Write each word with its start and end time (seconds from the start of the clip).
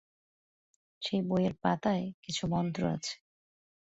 সেই 1.01 1.21
বইয়ের 1.21 1.53
পাতায় 1.61 2.05
কিছু 2.23 2.43
মন্ত্র 2.47 2.81
আছে। 2.87 3.15